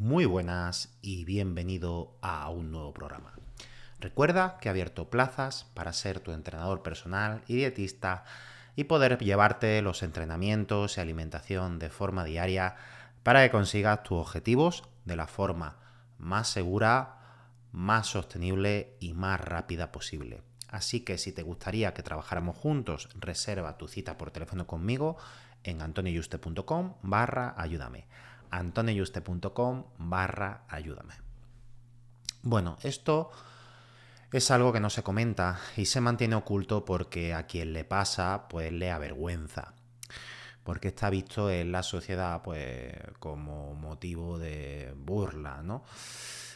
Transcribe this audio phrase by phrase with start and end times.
[0.00, 3.32] Muy buenas y bienvenido a un nuevo programa.
[3.98, 8.22] Recuerda que he abierto plazas para ser tu entrenador personal y dietista
[8.76, 12.76] y poder llevarte los entrenamientos y alimentación de forma diaria
[13.24, 15.78] para que consigas tus objetivos de la forma
[16.16, 17.18] más segura,
[17.72, 20.42] más sostenible y más rápida posible.
[20.68, 25.16] Así que si te gustaría que trabajáramos juntos, reserva tu cita por teléfono conmigo
[25.64, 28.06] en antoniuste.com barra ayúdame
[28.50, 31.14] antonioyuste.com barra ayúdame.
[32.42, 33.30] Bueno, esto
[34.32, 38.46] es algo que no se comenta y se mantiene oculto porque a quien le pasa
[38.48, 39.74] pues le avergüenza.
[40.64, 45.82] Porque está visto en la sociedad pues como motivo de burla, ¿no?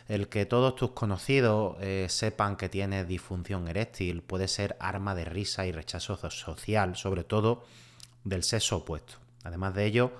[0.09, 5.25] El que todos tus conocidos eh, sepan que tienes disfunción eréctil puede ser arma de
[5.25, 7.65] risa y rechazo social, sobre todo
[8.25, 9.15] del sexo opuesto.
[9.45, 10.13] Además de ello,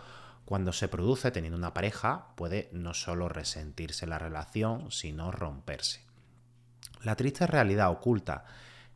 [0.53, 6.03] cuando se produce teniendo una pareja, puede no solo resentirse la relación, sino romperse.
[7.05, 8.45] La triste realidad oculta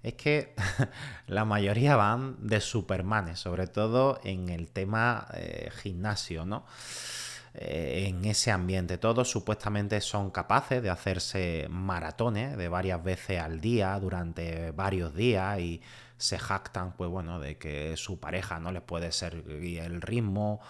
[0.03, 0.55] es que
[1.27, 6.67] la mayoría van de supermanes, sobre todo en el tema eh, gimnasio, ¿no?
[7.55, 8.99] Eh, en ese ambiente.
[8.99, 15.59] Todos supuestamente son capaces de hacerse maratones de varias veces al día durante varios días
[15.61, 15.81] y
[16.19, 20.61] se jactan, pues bueno, de que su pareja no les puede seguir el ritmo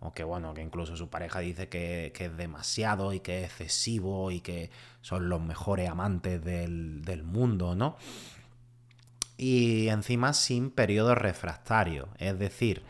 [0.00, 4.30] o que bueno, que incluso su pareja dice que, es demasiado y que es excesivo
[4.30, 7.96] y que son los mejores amantes del, mundo, ¿no?
[9.36, 12.82] Y encima sin periodo refractario, es decir,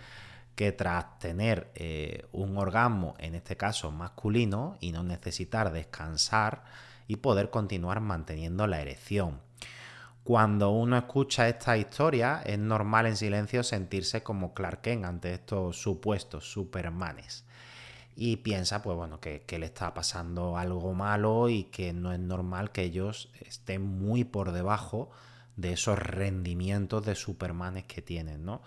[0.56, 6.64] que tras tener eh, un orgasmo, en este caso masculino, y no necesitar descansar
[7.08, 9.40] y poder continuar manteniendo la erección.
[10.24, 15.76] Cuando uno escucha esta historia, es normal en silencio sentirse como Clark Kent ante estos
[15.76, 17.44] supuestos supermanes.
[18.16, 22.72] Y piensa, pues bueno, que, le está pasando algo malo y que no es normal
[22.72, 25.10] que ellos estén muy por debajo
[25.56, 28.62] de esos rendimientos de supermanes que tienen, ¿no?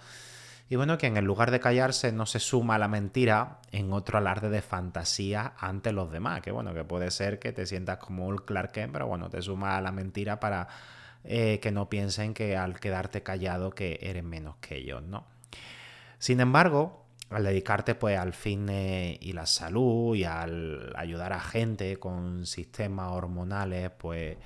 [0.69, 4.19] Y bueno, que en el lugar de callarse no se suma la mentira en otro
[4.19, 6.41] alarde de fantasía ante los demás.
[6.41, 9.41] Que bueno, que puede ser que te sientas como un Clark Kent, pero bueno, te
[9.41, 10.67] suma la mentira para
[11.27, 15.25] eh, que no piensen que al quedarte callado que eres menos que ellos, ¿no?
[16.19, 21.97] Sin embargo, al dedicarte pues al fitness y la salud y al ayudar a gente
[21.97, 24.37] con sistemas hormonales pues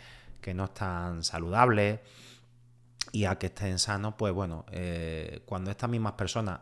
[0.42, 2.00] que no están saludables
[3.12, 6.62] y a que estén sanos, pues bueno, eh, cuando estas mismas personas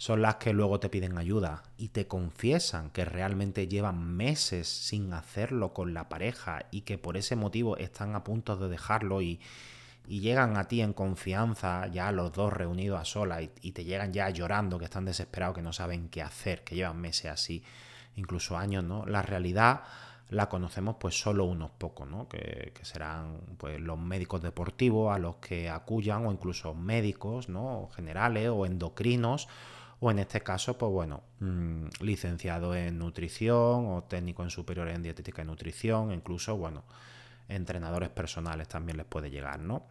[0.00, 5.12] son las que luego te piden ayuda y te confiesan que realmente llevan meses sin
[5.12, 9.40] hacerlo con la pareja y que por ese motivo están a punto de dejarlo y,
[10.08, 14.30] llegan a ti en confianza, ya los dos reunidos a solas y, te llegan ya
[14.30, 17.62] llorando, que están desesperados, que no saben qué hacer, que llevan meses así,
[18.16, 19.04] incluso años, ¿no?
[19.04, 19.82] La realidad
[20.30, 22.26] la conocemos pues solo unos pocos, ¿no?
[22.26, 27.90] Que, que, serán pues los médicos deportivos a los que acuyan o incluso médicos, ¿no?
[27.94, 29.46] Generales o endocrinos
[30.00, 35.02] o en este caso, pues bueno, mm, licenciado en nutrición o técnico en superior en
[35.02, 36.84] dietética y nutrición, incluso, bueno,
[37.48, 39.86] entrenadores personales también les puede llegar, ¿no?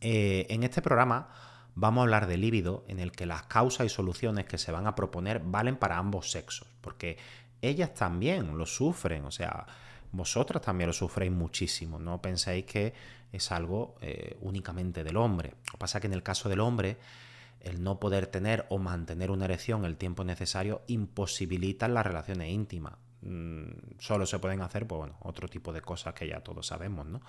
[0.00, 1.28] Eh, en este programa
[1.74, 4.86] vamos a hablar de líbido en el que las causas y soluciones que se van
[4.86, 7.18] a proponer valen para ambos sexos, porque
[7.60, 9.66] ellas también lo sufren, o sea,
[10.12, 12.92] vosotras también lo sufréis muchísimo, no penséis que
[13.32, 15.54] es algo eh, únicamente del hombre.
[15.66, 16.98] Lo que pasa es que en el caso del hombre
[17.62, 22.94] el no poder tener o mantener una erección el tiempo necesario imposibilita las relaciones íntimas.
[23.22, 27.06] Mm, solo se pueden hacer, pues bueno, otro tipo de cosas que ya todos sabemos,
[27.06, 27.20] ¿no?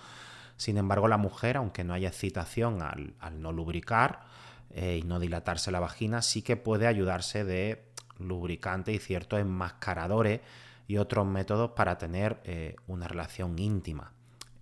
[0.56, 4.22] Sin embargo, la mujer, aunque no haya excitación al, no lubricar
[4.70, 7.84] eh, y no dilatarse la vagina, sí que puede ayudarse de
[8.18, 10.40] lubricantes y ciertos enmascaradores
[10.86, 14.12] y otros métodos para tener eh, una relación íntima.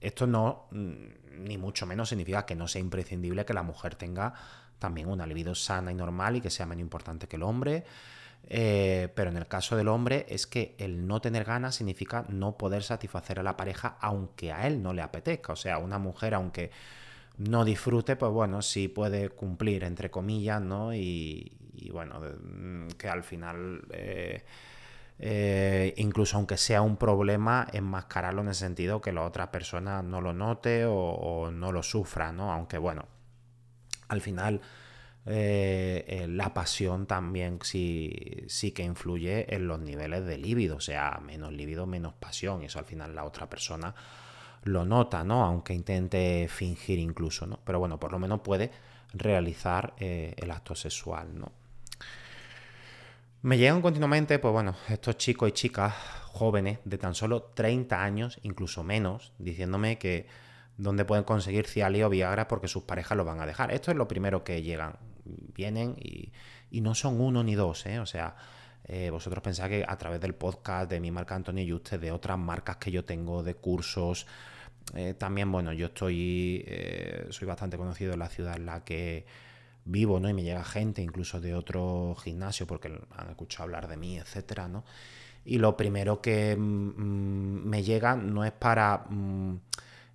[0.01, 4.35] Esto no, mm, ni mucho menos significa que no sea imprescindible que la mujer tenga
[4.82, 7.84] también una libido sana y normal y que sea menos importante que el hombre.
[8.49, 12.58] Eh, pero en el caso del hombre es que el no tener ganas significa no
[12.58, 15.52] poder satisfacer a la pareja aunque a él no le apetezca.
[15.52, 16.70] O sea, una mujer aunque
[17.38, 20.93] no disfrute, pues bueno, sí puede cumplir, entre comillas, ¿no?
[20.93, 21.52] Y,
[21.93, 23.82] bueno, mm, que al final...
[23.90, 24.43] Eh,
[25.25, 30.20] eh, incluso aunque sea un problema, enmascararlo en el sentido que la otra persona no
[30.20, 32.52] lo note o, no lo sufra, ¿no?
[32.52, 33.06] Aunque bueno,
[34.12, 34.61] al final
[35.25, 40.81] eh, eh, la pasión también sí, sí que influye en los niveles de líbido, o
[40.81, 43.94] sea, menos líbido, menos pasión, y eso al final la otra persona
[44.64, 45.44] lo nota, ¿no?
[45.44, 47.59] Aunque intente fingir incluso, ¿no?
[47.64, 48.70] Pero bueno, por lo menos puede
[49.14, 51.50] realizar el acto sexual, ¿no?
[53.43, 55.93] Me llegan continuamente, pues bueno, estos chicos y chicas
[56.26, 60.26] jóvenes de tan solo 30 años, incluso menos, diciéndome que
[60.77, 63.73] dónde pueden conseguir Cialis o Viagra porque sus parejas lo van a dejar.
[63.73, 64.97] Esto es lo primero que llegan.
[65.25, 66.33] Vienen y,
[66.81, 67.99] no son uno ni dos, ¿eh?
[67.99, 68.35] O sea,
[68.85, 72.11] eh, vosotros pensáis que a través del podcast de mi marca Antonio y usted, de
[72.11, 74.27] otras marcas que yo tengo, de cursos,
[74.95, 79.27] eh, también, bueno, yo estoy, eh, soy bastante conocido en la ciudad en la que
[79.85, 80.29] vivo, ¿no?
[80.29, 84.69] Y me llega gente incluso de otro gimnasio porque han escuchado hablar de mí, etcétera,
[84.69, 84.85] ¿no?
[85.45, 89.57] Y lo primero que mm, mm, me llega no es para, mm,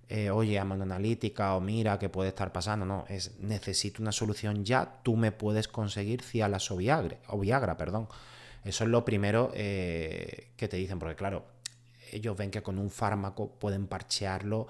[0.08, 4.64] eh, oye, mano analítica o mira qué puede estar pasando, no, es necesito una solución
[4.64, 8.08] ya, tú me puedes conseguir Cialas o Viagra, o Viagra, perdón.
[8.64, 11.44] Eso es lo primero eh, que te dicen, porque claro,
[12.12, 14.66] ellos ven que con un fármaco pueden parchearlo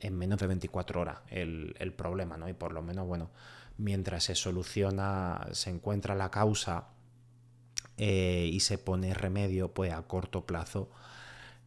[0.00, 2.48] en menos de 24 horas el, el problema, ¿no?
[2.48, 3.30] Y por lo menos, bueno,
[3.78, 6.88] mientras se soluciona, se encuentra la causa
[7.96, 10.90] eh, y se pone remedio, pues a corto plazo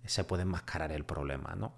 [0.05, 1.73] se puede enmascarar el problema, ¿no?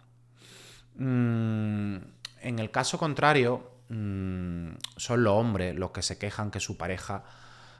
[0.98, 1.98] Mm,
[2.42, 7.24] en el caso contrario, mm, son los hombres los que se quejan que su pareja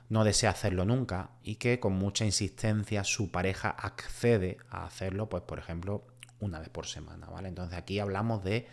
[0.08, 5.42] no desea hacerlo nunca y que con mucha insistencia su pareja accede a hacerlo, pues
[5.42, 6.06] por ejemplo,
[6.40, 7.48] una vez por semana, ¿vale?
[7.48, 8.66] Entonces aquí hablamos de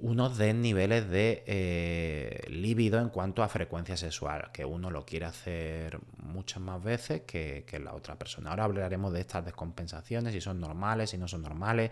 [0.00, 5.98] unos niveles de eh, líbido en cuanto a frecuencia sexual, que uno lo quiere hacer
[6.18, 8.50] muchas más veces que, la otra persona.
[8.50, 11.90] Ahora hablaremos de estas descompensaciones, si son normales, si no son normales,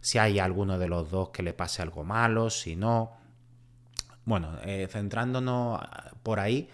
[0.00, 3.16] si hay alguno de los dos que le pase algo malo, si no.
[4.24, 5.80] Bueno, eh, centrándonos
[6.22, 6.68] por ahí,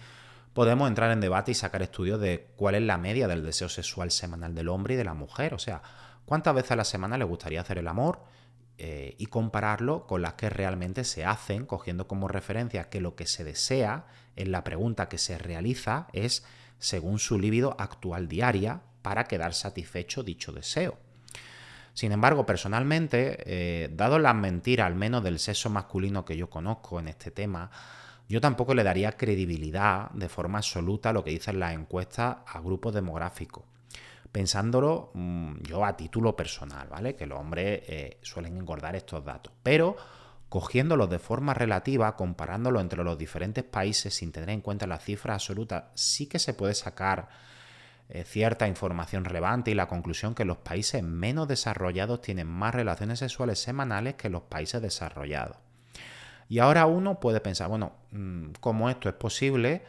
[0.52, 4.10] podemos entrar en debate y sacar estudios de cuál es la media del deseo sexual
[4.10, 5.54] semanal del hombre y de la mujer.
[5.54, 5.80] O sea,
[6.26, 8.33] cuántas veces a la semana le gustaría hacer el amor
[8.76, 13.26] eh, y compararlo con las que realmente se hacen, cogiendo como referencia que lo que
[13.26, 16.44] se desea en la pregunta que se realiza es
[16.80, 20.98] según su líbido actual diaria para quedar satisfecho dicho deseo.
[21.92, 26.98] Sin embargo, personalmente, eh, dado las mentiras, al menos del sexo masculino que yo conozco
[26.98, 27.70] en este tema,
[28.28, 32.58] yo tampoco le daría credibilidad de forma absoluta a lo que dicen las encuestas a
[32.58, 33.62] grupos demográficos
[34.34, 37.14] pensándolo mm, yo a título personal, ¿vale?
[37.14, 39.52] Que los hombres eh, suelen engordar estos datos.
[39.62, 39.96] Pero
[40.48, 45.34] cogiéndolos de forma relativa, comparándolo entre los diferentes países sin tener en cuenta la cifra
[45.34, 47.28] absoluta, sí que se puede sacar
[48.08, 53.20] eh, cierta información relevante y la conclusión que los países menos desarrollados tienen más relaciones
[53.20, 55.58] sexuales semanales que los países desarrollados.
[56.48, 59.84] Y ahora uno puede pensar, bueno, mm, ¿cómo esto es posible?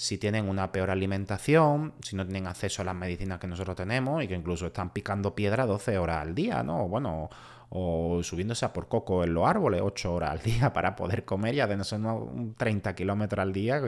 [0.00, 4.24] Si tienen una peor alimentación, si no tienen acceso a las medicinas que nosotros tenemos
[4.24, 6.88] y que incluso están picando piedra 12 horas al día, ¿no?
[6.88, 7.28] Bueno,
[7.68, 11.54] o subiéndose a por coco en los árboles 8 horas al día para poder comer
[11.54, 13.82] y además son 30 kilómetros al día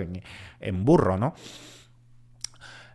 [0.60, 1.34] en, burro, ¿no?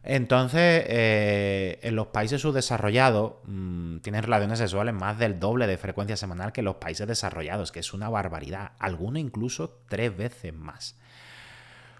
[0.04, 6.18] Entonces, eh, en los países subdesarrollados mm, tienen relaciones sexuales más del doble de frecuencia
[6.18, 11.00] semanal que los países desarrollados, que es una barbaridad, algunos incluso tres veces más.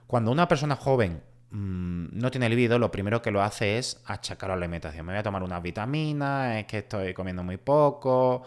[0.08, 1.22] Cuando una persona joven
[1.52, 5.06] mm, no tiene libido, lo primero que lo hace es achacar a la alimentación.
[5.06, 8.44] Me voy a tomar unas vitaminas, es que estoy comiendo muy poco.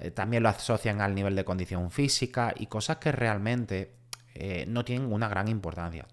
[0.00, 3.92] Eh, también lo asocian al nivel de condición física y cosas que realmente
[4.34, 6.06] eh, no tienen una gran importancia.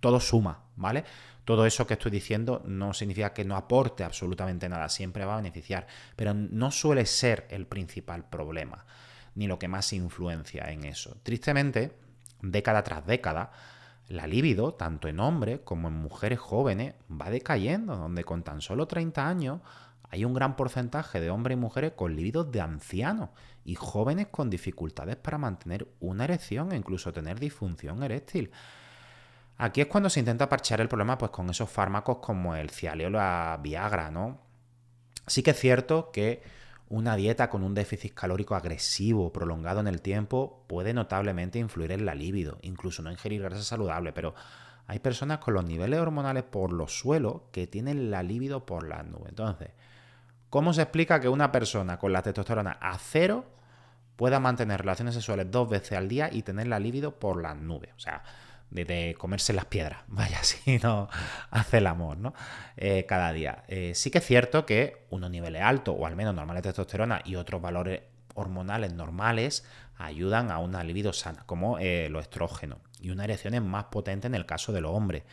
[0.00, 1.04] Todo suma, ¿vale?
[1.44, 5.36] Todo eso que estoy diciendo no significa que no aporte absolutamente nada, siempre va a
[5.36, 8.86] beneficiar, pero no suele ser el principal problema,
[9.34, 11.16] ni lo que más influencia en eso.
[11.22, 11.92] Tristemente,
[12.40, 13.52] década tras década,
[14.10, 18.88] la libido, tanto en hombres como en mujeres jóvenes, va decayendo, donde con tan solo
[18.88, 19.60] 30 años
[20.10, 23.30] hay un gran porcentaje de hombres y mujeres con libidos de ancianos
[23.64, 28.50] y jóvenes con dificultades para mantener una erección e incluso tener disfunción eréctil.
[29.58, 33.06] Aquí es cuando se intenta parchear el problema pues, con esos fármacos como el Cialis
[33.06, 34.40] o la Viagra, ¿no?
[35.28, 36.42] Sí que es cierto que
[36.90, 42.04] una dieta con un déficit calórico agresivo prolongado en el tiempo puede notablemente influir en
[42.04, 44.34] la libido, incluso no ingerir grasa saludable, pero
[44.88, 49.06] hay personas con los niveles hormonales por los suelos que tienen la libido por las
[49.06, 49.28] nubes.
[49.28, 49.70] Entonces,
[50.50, 53.44] ¿cómo se explica que una persona con la testosterona a cero
[54.16, 57.92] pueda mantener relaciones sexuales dos veces al día y tener la libido por las nubes?
[57.94, 58.24] O sea,
[58.70, 61.08] de, comerse las piedras, vaya, si no
[61.50, 62.34] hace el amor, ¿no?
[62.76, 63.64] Eh, cada día.
[63.68, 67.22] Eh, sí que es cierto que unos niveles altos, o al menos normales de testosterona,
[67.24, 68.02] y otros valores
[68.34, 69.64] hormonales normales
[69.98, 74.26] ayudan a una libido sana, como eh, los estrógenos, y una erección es más potente
[74.26, 75.24] en el caso de los hombres.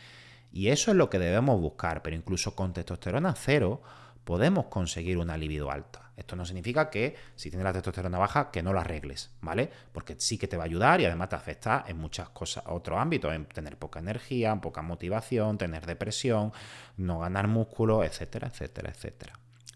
[0.50, 3.82] Y eso es lo que debemos buscar, pero incluso con testosterona cero
[4.24, 6.08] podemos conseguir una libido alta.
[6.18, 9.70] Esto no significa que si tienes la testosterona baja, que no la arregles, ¿vale?
[9.92, 12.98] Porque sí que te va a ayudar y además te afecta en muchas cosas, otros
[12.98, 16.52] ámbitos, en tener poca energía, poca motivación, tener depresión,
[16.96, 19.34] no ganar músculo, etcétera, etcétera, etcétera.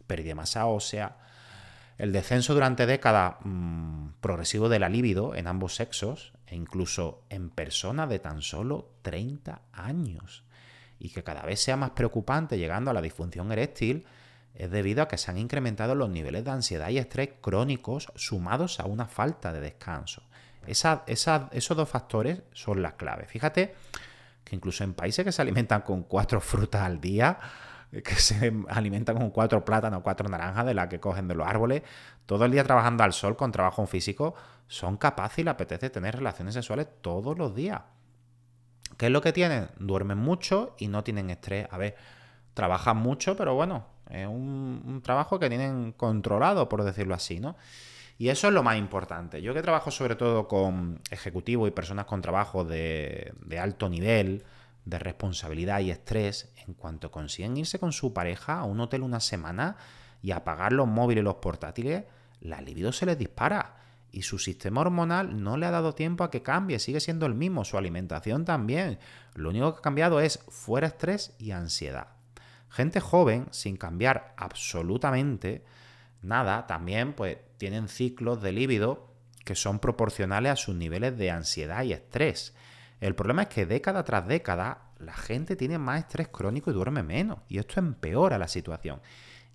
[0.09, 1.17] Pérdida de masa ósea.
[1.97, 7.51] El descenso durante décadas mm, progresivo de la libido en ambos sexos e incluso en
[7.51, 10.43] personas de tan solo 30 años
[10.99, 14.05] y que cada vez sea más preocupante llegando a la disfunción eréctil
[14.55, 18.81] es debido a que se han incrementado los niveles de ansiedad y estrés crónicos sumados
[18.81, 20.23] a una falta de descanso.
[20.67, 23.29] esos dos factores son las claves.
[23.29, 23.75] Fíjate
[24.45, 27.39] que incluso en países que se alimentan con cuatro frutas al día,
[27.91, 31.83] que se alimentan con cuatro plátanos, cuatro naranjas de las que cogen de los árboles,
[32.27, 34.35] todo el día trabajando al sol con trabajo físico,
[34.67, 37.83] son capaces y les apetece tener relaciones sexuales todos los días.
[38.97, 39.69] ¿Qué es lo que tienen?
[39.79, 41.67] Duermen mucho y no tienen estrés.
[41.71, 41.97] A ver,
[42.55, 47.57] trabajan mucho, pero bueno, es un, trabajo que tienen controlado, por decirlo así, ¿no?
[48.19, 49.41] Y eso es lo más importante.
[49.41, 54.45] Yo que trabajo sobre todo con ejecutivos y personas con trabajo de, de alto nivel,
[54.85, 59.19] de responsabilidad y estrés, en cuanto consiguen irse con su pareja a un hotel una
[59.19, 59.77] semana
[60.21, 62.05] y apagar los móviles y los portátiles,
[62.41, 63.77] la libido se les dispara.
[64.13, 67.35] Y su sistema hormonal no le ha dado tiempo a que cambie, sigue siendo el
[67.35, 68.99] mismo, su alimentación también.
[69.35, 72.09] Lo único que ha cambiado es fuera estrés y ansiedad.
[72.73, 75.63] Gente joven, sin cambiar absolutamente
[76.23, 79.13] nada, también pues tienen ciclos de líbido
[79.45, 82.55] que son proporcionales a sus niveles de ansiedad y estrés.
[83.01, 87.03] El problema es que década tras década la gente tiene más estrés crónico y duerme
[87.03, 87.41] menos.
[87.47, 89.03] Y esto empeora la situación.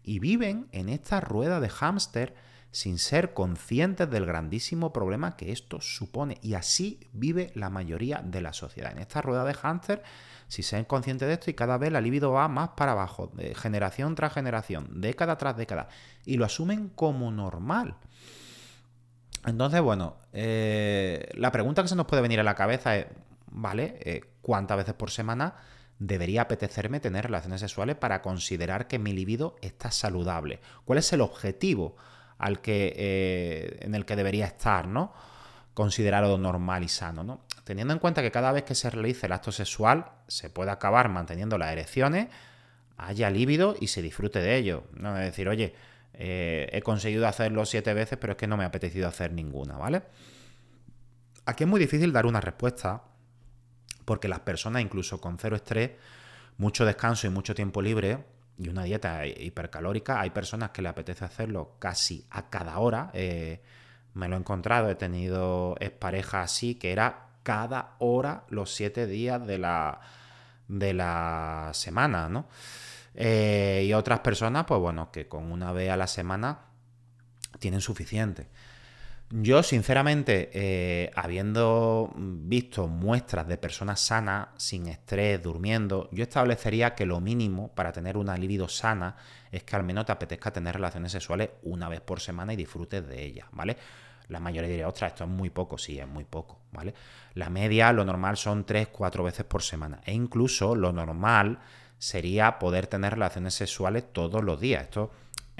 [0.03, 2.35] Y viven en esta rueda de hámster
[2.77, 6.37] sin ser conscientes del grandísimo problema que esto supone.
[6.43, 8.91] Y así vive la mayoría de la sociedad.
[8.91, 10.03] En esta rueda de hámster
[10.47, 14.13] si sean conscientes de esto y cada vez la libido va más para abajo, generación
[14.13, 15.89] tras generación, década tras década,
[16.23, 17.95] y lo asumen como normal.
[19.47, 23.07] Entonces, bueno, eh, la pregunta que se nos puede venir a la cabeza es,
[23.47, 23.97] ¿vale?
[24.01, 25.55] Eh, ¿Cuántas veces por semana
[25.97, 30.61] debería apetecerme tener relaciones sexuales para considerar que mi libido está saludable?
[30.85, 31.97] ¿Cuál es el objetivo
[32.37, 35.13] al que, eh, en el que debería estar, ¿no?
[35.73, 37.47] Considerarlo normal y sano, ¿no?
[37.67, 41.09] teniendo en cuenta que cada vez que se realice el acto sexual se puede acabar
[41.09, 42.29] manteniendo las erecciones,
[42.95, 44.85] haya líbido y se disfrute de ello.
[44.93, 45.75] No es decir, oye,
[46.13, 49.75] eh, he conseguido hacerlo siete veces, pero es que no me ha apetecido hacer ninguna,
[49.75, 50.03] ¿vale?
[51.45, 53.03] Aquí es muy difícil dar una respuesta
[54.05, 55.91] porque las personas, incluso con cero estrés,
[56.57, 58.23] mucho descanso y mucho tiempo libre
[58.57, 63.11] y una dieta hipercalórica, hay personas que le apetece hacerlo casi a cada hora.
[63.13, 63.61] Eh,
[64.13, 69.45] me lo he encontrado, he tenido pareja así que era cada hora los siete días
[69.45, 70.01] de la,
[70.67, 72.47] de la semana, ¿no?
[73.13, 76.59] Eh, y otras personas, pues bueno, que con una vez a la semana
[77.59, 78.47] tienen suficiente.
[79.29, 87.05] Yo, sinceramente, eh, habiendo visto muestras de personas sanas, sin estrés, durmiendo, yo establecería que
[87.05, 89.17] lo mínimo para tener una libido sana
[89.51, 93.05] es que al menos te apetezca tener relaciones sexuales una vez por semana y disfrutes
[93.05, 93.75] de ellas, ¿vale?
[94.29, 96.93] La mayoría diría, ostras, esto es muy poco, sí, es muy poco, ¿vale?
[97.33, 99.99] La media, lo normal son 3, 4 veces por semana.
[100.05, 101.59] E incluso lo normal
[101.97, 104.83] sería poder tener relaciones sexuales todos los días.
[104.83, 105.11] Esto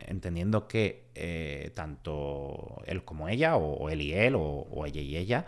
[0.05, 5.45] entendiendo que eh, tanto él como ella, o, él y él, o, ella y ella,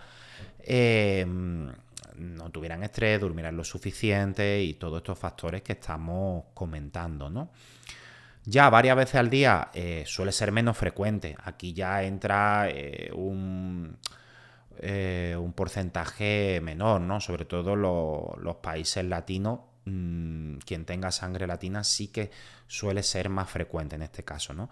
[0.60, 1.72] em,
[2.16, 7.52] no tuvieran estrés, durmieran lo suficiente y todos estos factores que estamos comentando, ¿no?
[8.46, 11.36] Ya varias veces al día eh, suele ser menos frecuente.
[11.44, 13.98] Aquí ya entra eh, un,
[14.82, 17.22] un, porcentaje menor, ¿no?
[17.22, 22.32] Sobre todo los países latinos, mm, quien tenga sangre latina sí que
[22.70, 24.70] suele ser más frecuente en este caso, ¿no?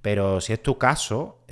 [0.00, 1.44] Pero si es tu caso,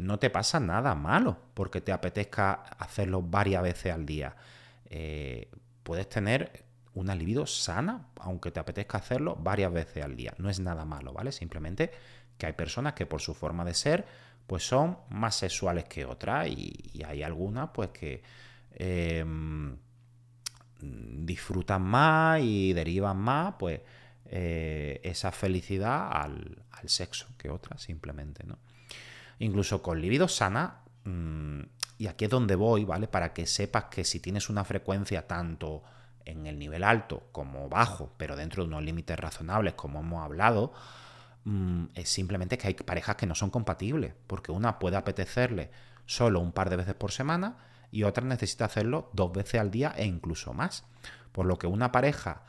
[0.00, 4.36] no te pasa nada malo porque te apetezca hacerlo varias veces al día.
[5.82, 6.66] puedes tener
[6.96, 10.34] una libido sana, aunque te apetezca hacerlo varias veces al día.
[10.38, 11.30] No es nada malo, ¿vale?
[11.30, 11.90] Simplemente
[12.38, 14.06] que hay personas que por su forma de ser,
[14.46, 18.22] pues son más sexuales que otras y, hay algunas, pues que
[18.74, 19.76] em,
[20.80, 23.80] disfrutan más y derivan más, pues
[24.30, 28.58] eh, esa felicidad al, sexo que otras, simplemente, ¿no?
[29.40, 31.60] Incluso con libido sana, mm,
[31.98, 33.08] y aquí es donde voy, ¿vale?
[33.08, 35.82] Para que sepas que si tienes una frecuencia tanto
[36.24, 40.72] en el nivel alto como bajo, pero dentro de unos límites razonables, como hemos hablado,
[41.44, 45.70] mm, es simplemente que hay parejas que no son compatibles, porque una puede apetecerle
[46.04, 47.56] solo un par de veces por semana
[47.90, 50.84] y otra necesita hacerlo dos veces al día e incluso más.
[51.32, 52.42] Por lo que una pareja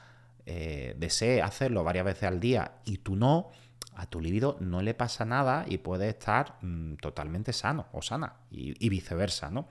[0.49, 3.51] eh, desee hacerlo varias veces al día y tú no,
[3.95, 8.35] a tu libido no le pasa nada y puede estar mm, totalmente sano o sana
[8.49, 9.67] y, viceversa, ¿no?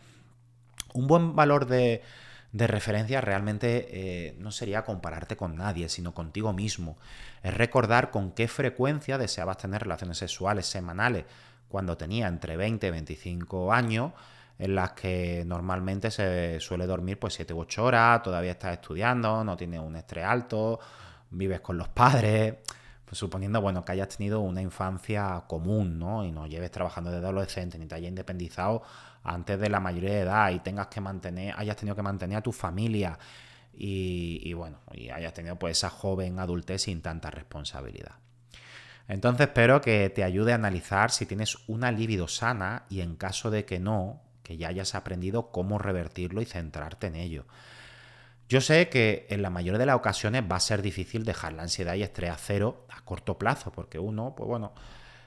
[0.92, 2.02] Un buen valor de,
[2.52, 6.98] referencia realmente eh, no sería compararte con nadie, sino contigo mismo.
[7.42, 11.24] Es recordar con qué frecuencia deseabas tener relaciones sexuales semanales
[11.68, 14.12] cuando tenía entre 20 y 25 años,
[14.58, 19.44] en las que normalmente se suele dormir pues 7 u 8 horas, todavía estás estudiando,
[19.44, 20.80] no tienes un estrés alto,
[21.30, 22.54] vives con los padres
[23.06, 26.24] pues suponiendo, bueno, que hayas tenido una infancia común, ¿no?
[26.24, 28.82] Y no lleves trabajando desde adolescente, ni te hayas independizado
[29.22, 32.42] antes de la mayoría de edad y tengas que mantener, hayas tenido que mantener a
[32.42, 33.16] tu familia
[33.72, 38.16] y, bueno, y hayas tenido pues esa joven adultez sin tanta responsabilidad.
[39.06, 43.52] Entonces espero que te ayude a analizar si tienes una libido sana y en caso
[43.52, 47.46] de que no, que ya hayas aprendido cómo revertirlo y centrarte en ello.
[48.48, 51.64] Yo sé que en la mayoría de las ocasiones va a ser difícil dejar la
[51.64, 54.72] ansiedad y estrés a cero a corto plazo, porque uno, pues bueno,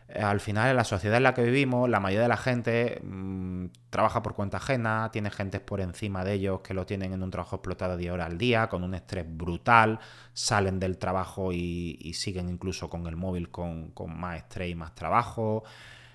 [0.07, 3.01] eh, al final en la sociedad en la que vivimos, la mayoría de la gente
[3.03, 7.21] mm, trabaja por cuenta ajena, tiene gente por encima de ellos que lo tienen en
[7.21, 9.99] un trabajo explotado 10 horas al día, con un estrés brutal,
[10.33, 14.95] salen del trabajo y, siguen incluso con el móvil con, con, más estrés y más
[14.95, 15.65] trabajo,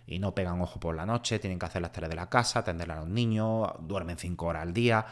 [0.07, 2.61] y no pegan ojo por la noche, tienen que hacer las tareas de la casa,
[2.61, 5.07] atender a los niños, duermen 5 horas al día.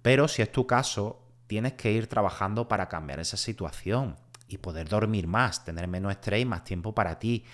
[0.00, 4.16] Pero si es tu caso, tienes que ir trabajando para cambiar esa situación
[4.48, 7.44] y poder dormir más, tener menos estrés y más tiempo para ti.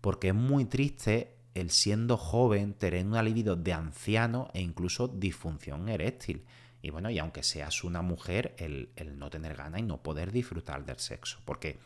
[0.00, 5.88] Porque es muy triste el siendo joven tener una libido de anciano e incluso disfunción
[5.88, 6.44] eréctil.
[6.82, 10.84] Y bueno, y aunque seas una mujer, el, no tener ganas y no poder disfrutar
[10.84, 11.38] del sexo.
[11.44, 11.78] Porque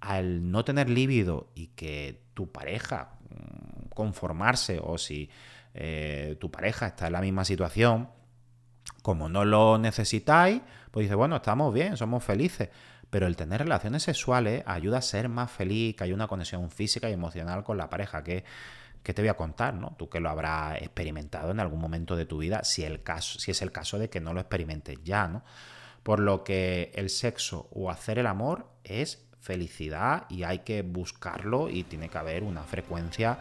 [0.00, 5.30] al no tener líbido y que tu pareja mm, conformarse o si
[5.74, 8.08] eh, tu pareja está en la misma situación,
[9.02, 12.70] como no lo necesitáis, pues dice, bueno, estamos bien, somos felices.
[13.10, 17.08] Pero el tener relaciones sexuales ayuda a ser más feliz, que haya una conexión física
[17.08, 18.44] y emocional con la pareja, que,
[19.02, 19.94] te voy a contar, ¿no?
[19.96, 23.50] Tú que lo habrás experimentado en algún momento de tu vida, si, el caso, si
[23.50, 25.42] es el caso de que no lo experimentes ya, ¿no?
[26.02, 31.68] Por lo que el sexo o hacer el amor es felicidad y hay que buscarlo
[31.70, 33.38] y tiene que haber una frecuencia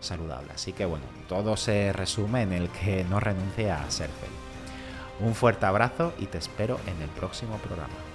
[0.00, 0.52] saludable.
[0.54, 4.38] Así que bueno, todo se resume en el que no renuncie a ser feliz.
[5.20, 8.13] Un fuerte abrazo y te espero en el próximo programa.